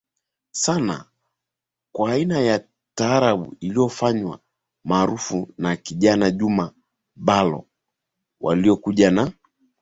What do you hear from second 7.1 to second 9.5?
Bhalo waliokuja na